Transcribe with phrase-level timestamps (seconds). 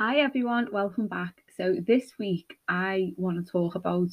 [0.00, 1.42] Hi everyone, welcome back.
[1.54, 4.08] So this week I want to talk about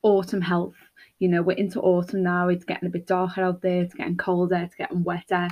[0.00, 0.72] autumn health.
[1.18, 4.16] You know, we're into autumn now, it's getting a bit darker out there, it's getting
[4.16, 5.50] colder, it's getting wetter.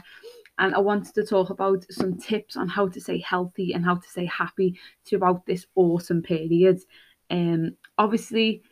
[0.58, 3.96] And I wanted to talk about some tips on how to stay healthy and how
[3.96, 6.80] to stay happy throughout this autumn period.
[7.29, 8.62] Um obviously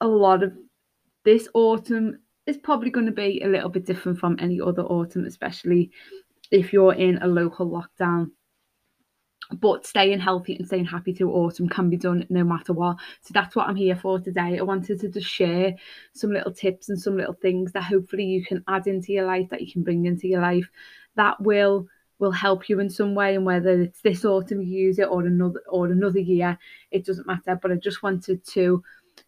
[0.00, 0.54] a lot of
[1.26, 5.26] this autumn is probably going to be a little bit different from any other autumn,
[5.26, 5.90] especially
[6.50, 8.30] if you're in a local lockdown
[9.58, 12.96] but staying healthy and staying happy through autumn can be done no matter what.
[13.22, 14.58] So that's what I'm here for today.
[14.58, 15.74] I wanted to just share
[16.12, 19.48] some little tips and some little things that hopefully you can add into your life,
[19.50, 20.70] that you can bring into your life,
[21.16, 21.86] that will
[22.18, 23.34] will help you in some way.
[23.34, 26.58] And whether it's this autumn you use it or another or another year,
[26.90, 27.58] it doesn't matter.
[27.60, 28.82] But I just wanted to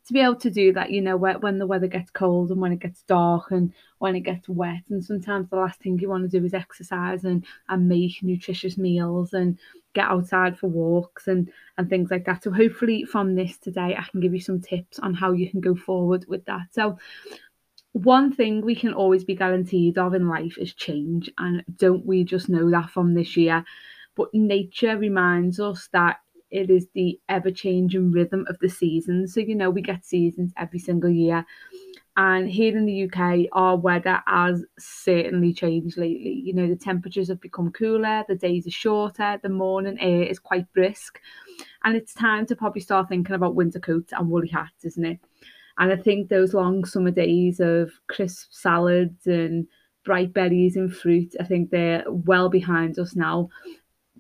[0.07, 2.73] to be able to do that, you know, when the weather gets cold and when
[2.73, 4.83] it gets dark and when it gets wet.
[4.91, 8.77] And sometimes the last thing you want to do is exercise and, and make nutritious
[8.77, 9.59] meals and
[9.95, 12.43] get outside for walks and, and things like that.
[12.43, 15.61] So hopefully from this today, I can give you some tips on how you can
[15.61, 16.69] go forward with that.
[16.73, 16.99] So
[17.93, 21.31] one thing we can always be guaranteed of in life is change.
[21.39, 23.65] And don't we just know that from this year?
[24.17, 26.19] But nature reminds us that
[26.51, 29.35] it is the ever changing rhythm of the seasons.
[29.35, 31.47] So, you know, we get seasons every single year.
[32.17, 36.43] And here in the UK, our weather has certainly changed lately.
[36.45, 40.39] You know, the temperatures have become cooler, the days are shorter, the morning air is
[40.39, 41.21] quite brisk.
[41.85, 45.21] And it's time to probably start thinking about winter coats and woolly hats, isn't it?
[45.79, 49.67] And I think those long summer days of crisp salads and
[50.05, 53.49] bright berries and fruit, I think they're well behind us now.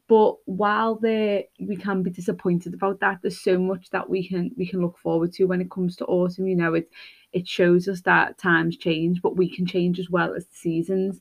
[0.08, 4.50] But while there we can be disappointed about that, there's so much that we can
[4.56, 6.46] we can look forward to when it comes to autumn.
[6.46, 6.90] You know, it
[7.33, 11.20] it shows us that times change, but we can change as well as the seasons.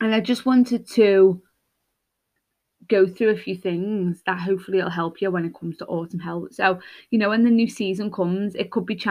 [0.00, 1.42] And I just wanted to
[2.88, 6.20] go through a few things that hopefully will help you when it comes to autumn
[6.20, 6.54] health.
[6.54, 6.78] So,
[7.10, 9.04] you know, when the new season comes, it could be ch-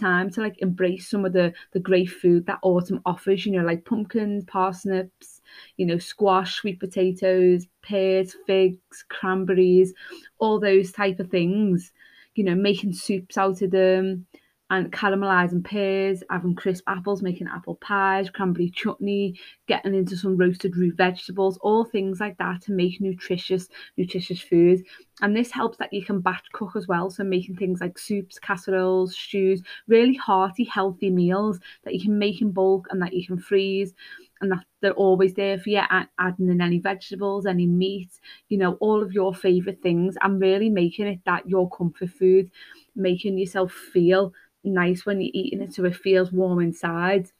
[0.00, 3.64] time to like embrace some of the the great food that autumn offers, you know,
[3.64, 5.42] like pumpkins, parsnips,
[5.76, 9.92] you know, squash, sweet potatoes, pears, figs, cranberries,
[10.38, 11.92] all those type of things.
[12.34, 14.26] You know, making soups out of them,
[14.70, 20.76] and caramelizing pears, having crisp apples, making apple pies, cranberry chutney, getting into some roasted
[20.76, 24.82] root vegetables, all things like that to make nutritious, nutritious food.
[25.22, 27.08] And this helps that you can batch cook as well.
[27.10, 32.42] So making things like soups, casseroles, stews, really hearty, healthy meals that you can make
[32.42, 33.94] in bulk and that you can freeze
[34.40, 38.10] and that they're always there for you, adding in any vegetables, any meat,
[38.48, 42.50] you know, all of your favorite things and really making it that your comfort food,
[42.94, 44.32] making yourself feel
[44.64, 47.30] nice when you're eating it so it feels warm inside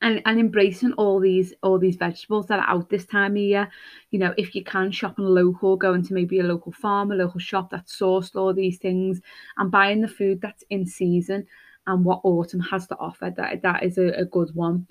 [0.00, 3.70] and and embracing all these all these vegetables that are out this time of year
[4.10, 7.14] you know if you can shop in local going to maybe a local farm a
[7.14, 9.20] local shop that sourced all these things
[9.56, 11.46] and buying the food that's in season
[11.86, 14.86] and what autumn has to offer that that is a, a good one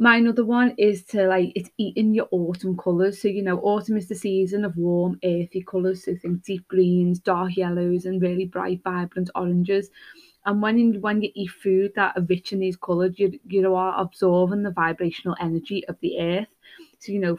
[0.00, 3.20] my other one is to like it's eating your autumn colours.
[3.20, 6.04] So you know, autumn is the season of warm, earthy colours.
[6.04, 9.90] So think deep greens, dark yellows, and really bright, vibrant oranges.
[10.46, 13.74] And when you, when you eat food that are rich in these colours, you you
[13.74, 16.48] are absorbing the vibrational energy of the earth.
[16.98, 17.38] So you know,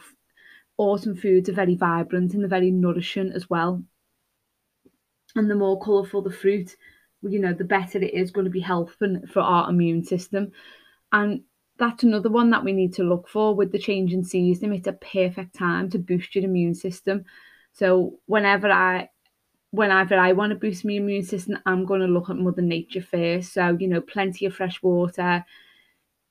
[0.78, 3.82] autumn foods are very vibrant and they're very nourishing as well.
[5.34, 6.76] And the more colourful the fruit,
[7.22, 10.52] you know, the better it is going to be helping for our immune system.
[11.12, 11.42] And
[11.78, 14.72] that's another one that we need to look for with the change in season.
[14.72, 17.24] It's a perfect time to boost your immune system.
[17.72, 19.08] So whenever I
[19.72, 23.02] whenever I want to boost my immune system, I'm going to look at Mother Nature
[23.02, 23.54] first.
[23.54, 25.44] So, you know, plenty of fresh water,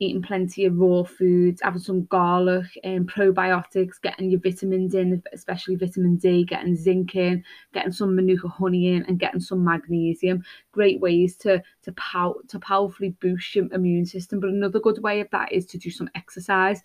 [0.01, 5.75] eating plenty of raw foods, having some garlic and probiotics, getting your vitamins in, especially
[5.75, 10.43] vitamin D, getting zinc in, getting some manuka honey in, and getting some magnesium.
[10.71, 14.39] Great ways to to pow- to powerfully boost your immune system.
[14.39, 16.81] But another good way of that is to do some exercise.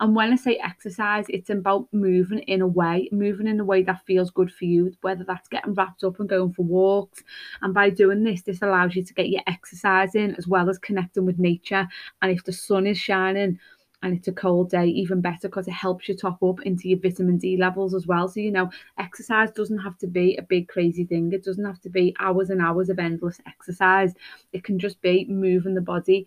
[0.00, 3.84] And when I say exercise, it's about moving in a way, moving in a way
[3.84, 7.22] that feels good for you, whether that's getting wrapped up and going for walks.
[7.62, 10.78] And by doing this, this allows you to get your exercise in as well as
[10.78, 11.86] connecting with nature.
[12.22, 13.58] And if the sun is shining
[14.02, 16.98] and it's a cold day, even better because it helps you top up into your
[16.98, 18.28] vitamin D levels as well.
[18.28, 21.32] So, you know, exercise doesn't have to be a big crazy thing.
[21.32, 24.12] It doesn't have to be hours and hours of endless exercise.
[24.52, 26.26] It can just be moving the body.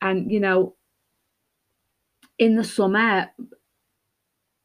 [0.00, 0.76] And, you know,
[2.38, 3.30] in the summer,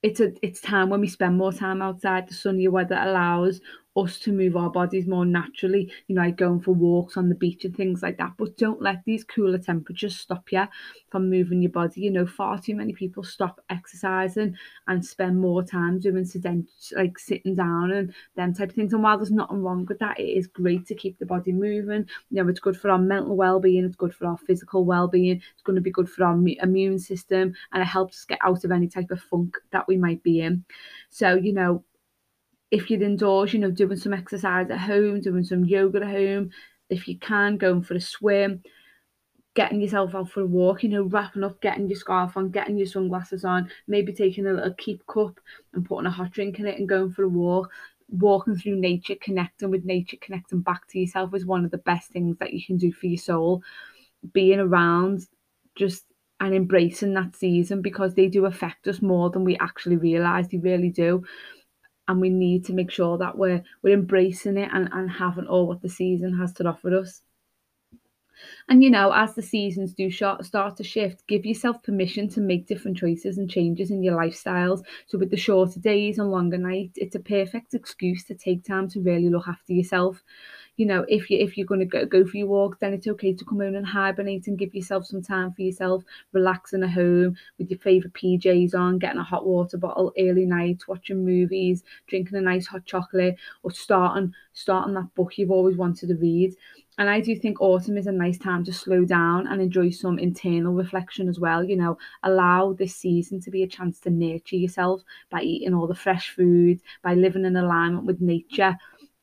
[0.01, 3.59] it's a it's time when we spend more time outside, the sunnier weather allows
[4.05, 7.35] us to move our bodies more naturally, you know, like going for walks on the
[7.35, 8.33] beach and things like that.
[8.37, 10.65] But don't let these cooler temperatures stop you
[11.09, 12.01] from moving your body.
[12.01, 14.55] You know, far too many people stop exercising
[14.87, 18.93] and spend more time doing sedent like sitting down and them type of things.
[18.93, 22.05] And while there's nothing wrong with that, it is great to keep the body moving.
[22.29, 25.63] You know, it's good for our mental well-being, it's good for our physical well-being, it's
[25.63, 28.71] going to be good for our immune system, and it helps us get out of
[28.71, 30.63] any type of funk that we might be in.
[31.09, 31.83] So, you know,
[32.71, 36.51] if you're indoors, you know, doing some exercise at home, doing some yoga at home,
[36.89, 38.61] if you can, going for a swim,
[39.55, 42.77] getting yourself out for a walk, you know, wrapping up, getting your scarf on, getting
[42.77, 45.39] your sunglasses on, maybe taking a little keep cup
[45.73, 47.71] and putting a hot drink in it and going for a walk.
[48.11, 52.09] Walking through nature, connecting with nature, connecting back to yourself is one of the best
[52.09, 53.61] things that you can do for your soul.
[54.33, 55.27] Being around
[55.75, 56.05] just
[56.39, 60.47] and embracing that season because they do affect us more than we actually realize.
[60.47, 61.23] They really do
[62.09, 65.67] and we need to make sure that we're we're embracing it and, and having all
[65.67, 67.21] what the season has to offer us.
[68.67, 72.65] And you know, as the seasons do start to shift, give yourself permission to make
[72.65, 74.81] different choices and changes in your lifestyles.
[75.05, 78.89] So, with the shorter days and longer nights, it's a perfect excuse to take time
[78.89, 80.23] to really look after yourself
[80.79, 83.05] you know, if you if you're going to go go for your walk, then it's
[83.05, 86.91] okay to come home and hibernate and give yourself some time for yourself, relaxing at
[86.91, 91.83] home with your favorite PJs on, getting a hot water bottle early night, watching movies,
[92.07, 96.55] drinking a nice hot chocolate, or starting starting that book you've always wanted to read.
[96.97, 100.17] And I do think autumn is a nice time to slow down and enjoy some
[100.17, 101.61] internal reflection as well.
[101.61, 105.87] You know, allow this season to be a chance to nurture yourself by eating all
[105.87, 108.77] the fresh food, by living in alignment with nature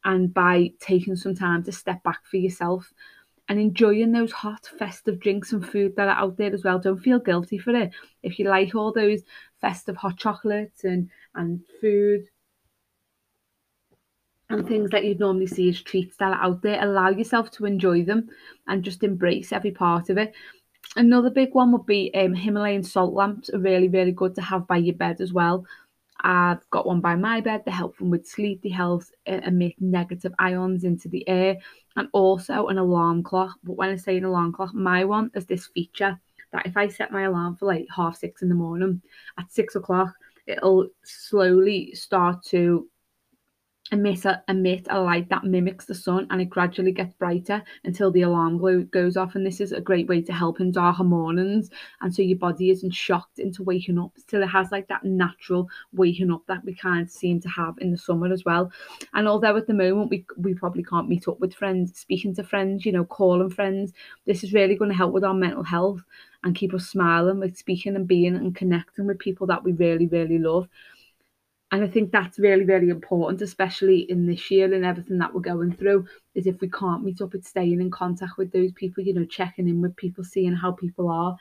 [0.06, 2.92] and by taking some time to step back for yourself
[3.48, 6.78] and enjoying those hot festive drinks and food that are out there as well.
[6.78, 7.90] Don't feel guilty for it.
[8.22, 9.22] If you like all those
[9.60, 12.28] festive hot chocolates and, and food
[14.48, 17.66] and things that you'd normally see as treats that are out there, allow yourself to
[17.66, 18.28] enjoy them
[18.68, 20.32] and just embrace every part of it.
[20.94, 24.68] Another big one would be um, Himalayan salt lamps are really, really good to have
[24.68, 25.66] by your bed as well.
[26.20, 27.62] I've got one by my bed.
[27.64, 28.62] They help them with sleep.
[28.62, 31.56] They help emit negative ions into the air,
[31.96, 33.56] and also an alarm clock.
[33.64, 36.18] But when I say an alarm clock, my one has this feature
[36.52, 39.02] that if I set my alarm for like half six in the morning,
[39.38, 40.14] at six o'clock,
[40.46, 42.88] it'll slowly start to
[43.92, 48.10] emit a, emit a light that mimics the sun and it gradually gets brighter until
[48.10, 51.04] the alarm glow goes off and this is a great way to help in darker
[51.04, 55.04] mornings and so your body isn't shocked into waking up still it has like that
[55.04, 58.70] natural waking up that we kind of seem to have in the summer as well.
[59.14, 62.44] And although at the moment we we probably can't meet up with friends speaking to
[62.44, 63.92] friends you know calling friends
[64.26, 66.00] this is really going to help with our mental health
[66.44, 70.06] and keep us smiling with speaking and being and connecting with people that we really
[70.06, 70.68] really love
[71.72, 75.40] and I think that's really, really important, especially in this year and everything that we're
[75.40, 79.02] going through, is if we can't meet up, it's staying in contact with those people,
[79.02, 81.36] you know, checking in with people, seeing how people are.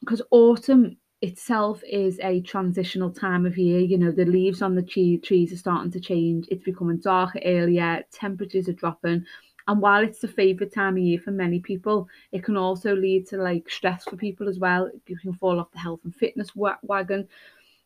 [0.00, 3.80] Because autumn itself is a transitional time of year.
[3.80, 6.46] You know, the leaves on the tree, trees are starting to change.
[6.50, 9.26] It's becoming darker earlier, temperatures are dropping.
[9.68, 13.28] And while it's the favourite time of year for many people, it can also lead
[13.28, 14.90] to like stress for people as well.
[15.06, 17.28] You can fall off the health and fitness wagon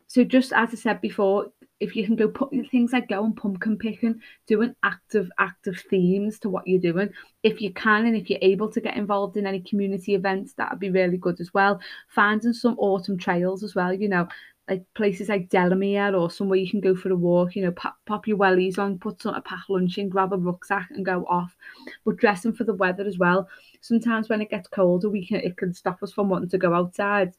[0.07, 1.47] so just as I said before,
[1.79, 6.49] if you can go put things like going pumpkin picking, doing active active themes to
[6.49, 7.09] what you're doing.
[7.43, 10.71] If you can and if you're able to get involved in any community events, that
[10.71, 11.79] would be really good as well.
[12.09, 14.27] Finding some autumn trails as well, you know,
[14.69, 17.95] like places like Delamere or somewhere you can go for a walk, you know, pop,
[18.05, 21.25] pop your wellies on, put some a pack lunch in, grab a rucksack and go
[21.29, 21.55] off.
[22.03, 23.47] But dressing for the weather as well.
[23.81, 26.73] Sometimes when it gets colder, we can it can stop us from wanting to go
[26.73, 27.33] outside.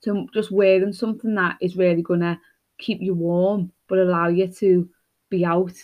[0.00, 2.40] So just wearing something that is really gonna
[2.78, 4.88] keep you warm, but allow you to
[5.30, 5.74] be out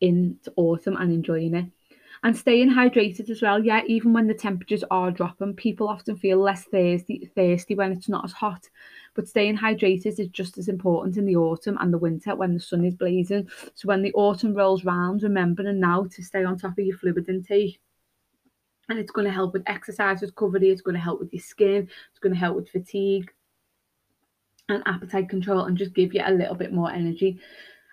[0.00, 1.66] in autumn and enjoying it.
[2.24, 3.64] And staying hydrated as well.
[3.64, 8.08] Yeah, even when the temperatures are dropping, people often feel less thirsty thirsty when it's
[8.08, 8.68] not as hot.
[9.14, 12.60] But staying hydrated is just as important in the autumn and the winter when the
[12.60, 13.48] sun is blazing.
[13.74, 17.28] So when the autumn rolls round, remembering now to stay on top of your fluid
[17.28, 17.78] intake
[18.88, 21.88] and it's going to help with exercise recovery, it's going to help with your skin,
[22.10, 23.30] it's going to help with fatigue,
[24.68, 27.40] and appetite control and just give you a little bit more energy.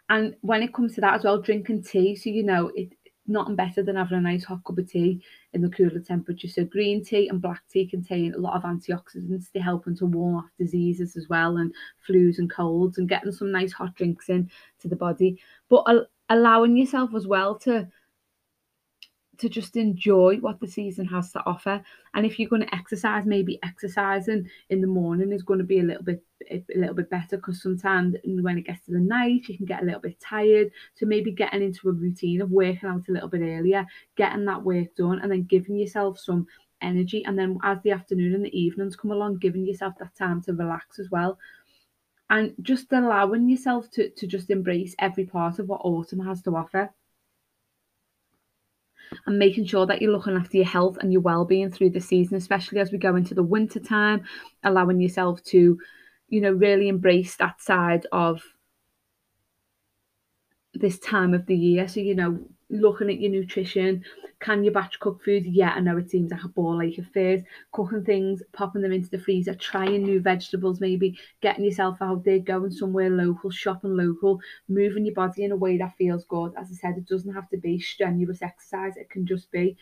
[0.10, 2.94] And when it comes to that as well, drinking tea, so you know, it
[3.28, 5.22] nothing better than having a nice hot cup of tea
[5.54, 6.48] in the cooler temperature.
[6.48, 9.52] So green tea and black tea contain a lot of antioxidants.
[9.52, 11.74] They help them to warn off diseases as well and
[12.08, 14.50] flus and colds and getting some nice hot drinks in
[14.82, 15.42] to the body.
[15.70, 15.86] But
[16.30, 17.88] allowing yourself as well to
[19.38, 21.84] to just enjoy what the season has to offer.
[22.14, 25.80] And if you're going to exercise, maybe exercising in the morning is going to be
[25.80, 29.48] a little bit a little bit better because sometimes when it gets to the night,
[29.48, 30.72] you can get a little bit tired.
[30.94, 34.64] So maybe getting into a routine of working out a little bit earlier, getting that
[34.64, 36.48] work done, and then giving yourself some
[36.82, 37.24] energy.
[37.26, 40.54] And then as the afternoon and the evenings come along, giving yourself that time to
[40.54, 41.40] relax as well.
[42.30, 46.56] And just allowing yourself to, to just embrace every part of what autumn has to
[46.56, 46.92] offer
[49.26, 52.38] and making sure that you're looking after your health and your well-being through the season
[52.38, 54.24] especially as we go into the winter time
[54.64, 55.78] allowing yourself to
[56.30, 58.42] you know really embrace that side of
[60.76, 61.88] this time of the year.
[61.88, 64.04] So you know looking at your nutrition.
[64.40, 65.46] Can you batch cook food?
[65.46, 67.44] Yeah, I know it seems like a ball like at.
[67.72, 72.40] Cooking things, popping them into the freezer, trying new vegetables, maybe getting yourself out there,
[72.40, 76.54] going somewhere local, shopping local, moving your body in a way that feels good.
[76.58, 79.78] As I said, it doesn't have to be strenuous exercise, it can just be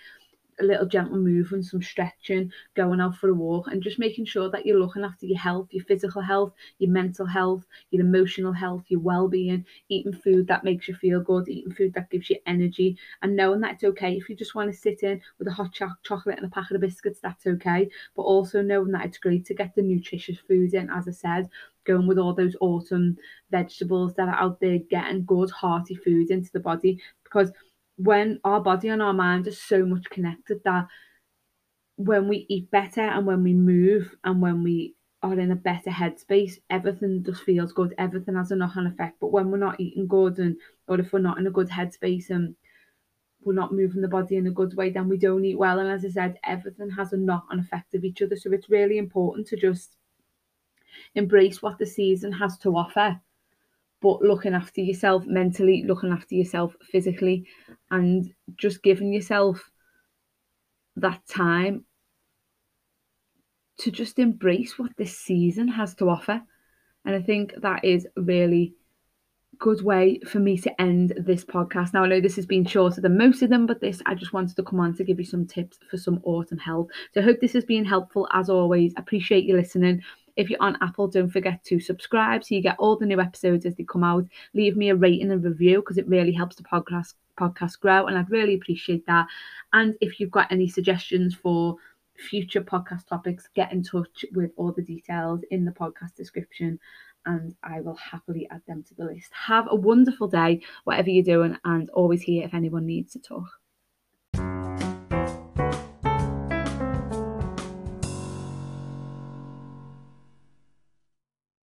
[0.64, 4.50] a little gentle movement, some stretching, going out for a walk, and just making sure
[4.50, 8.84] that you're looking after your health, your physical health, your mental health, your emotional health,
[8.88, 12.38] your well being, eating food that makes you feel good, eating food that gives you
[12.46, 15.52] energy, and knowing that it's okay if you just want to sit in with a
[15.52, 17.90] hot cho- chocolate and a packet of biscuits, that's okay.
[18.16, 21.50] But also knowing that it's great to get the nutritious food in, as I said,
[21.86, 23.18] going with all those autumn
[23.52, 27.52] vegetables that are out there, getting good, hearty food into the body because
[27.98, 30.88] when our body and our mind are so much connected that
[31.96, 35.90] when we eat better and when we move and when we are in a better
[35.90, 37.94] headspace, everything just feels good.
[37.98, 39.20] Everything has a knock-on effect.
[39.22, 40.58] But when we're not eating good and
[40.88, 42.56] or if we're not in a good headspace and
[43.44, 45.80] we're not moving the body in a good way, then we don't eat well.
[45.80, 48.36] And as I said, everything has a knock-on effect of each other.
[48.36, 49.96] So it's really important to just
[51.16, 53.20] embrace what the season has to offer
[54.04, 57.48] but looking after yourself mentally, looking after yourself physically,
[57.90, 59.72] and just giving yourself
[60.98, 61.86] that time
[63.80, 66.42] to just embrace what this season has to offer.
[67.06, 68.76] And I think that is a really
[69.58, 71.94] good way for me to end this podcast.
[71.94, 74.34] Now I know this has been shorter than most of them, but this I just
[74.34, 76.88] wanted to come on to give you some tips for some autumn health.
[77.14, 78.94] So I hope this has been helpful as always.
[78.98, 80.02] Appreciate you listening.
[80.36, 83.66] If you're on Apple, don't forget to subscribe so you get all the new episodes
[83.66, 84.26] as they come out.
[84.54, 88.18] Leave me a rating and review because it really helps the podcast podcast grow and
[88.18, 89.28] I'd really appreciate that.
[89.74, 91.76] And if you've got any suggestions for
[92.16, 96.80] future podcast topics, get in touch with all the details in the podcast description
[97.26, 99.32] and I will happily add them to the list.
[99.34, 103.48] Have a wonderful day, whatever you're doing, and always here if anyone needs to talk.